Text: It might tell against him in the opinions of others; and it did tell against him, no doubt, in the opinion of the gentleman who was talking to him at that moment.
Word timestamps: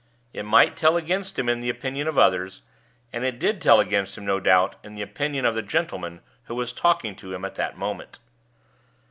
It 0.33 0.45
might 0.45 0.75
tell 0.75 0.97
against 0.97 1.37
him 1.37 1.47
in 1.47 1.59
the 1.59 1.69
opinions 1.69 2.07
of 2.07 2.17
others; 2.17 2.63
and 3.13 3.23
it 3.23 3.37
did 3.37 3.61
tell 3.61 3.79
against 3.79 4.17
him, 4.17 4.25
no 4.25 4.39
doubt, 4.39 4.75
in 4.83 4.95
the 4.95 5.03
opinion 5.03 5.45
of 5.45 5.53
the 5.53 5.61
gentleman 5.61 6.21
who 6.45 6.55
was 6.55 6.73
talking 6.73 7.15
to 7.17 7.31
him 7.35 7.45
at 7.45 7.53
that 7.53 7.77
moment. 7.77 8.17